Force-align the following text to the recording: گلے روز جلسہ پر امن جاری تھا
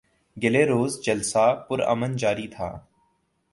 گلے 0.37 0.63
روز 0.65 0.91
جلسہ 1.03 1.45
پر 1.67 1.79
امن 1.87 2.15
جاری 2.17 2.47
تھا 2.47 2.69